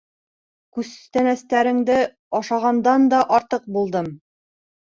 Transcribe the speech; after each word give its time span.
Күстәнәстәреңде 0.77 1.99
ашағандан 2.41 3.07
да 3.15 3.23
артыҡ 3.39 3.71
булдым. 3.79 4.13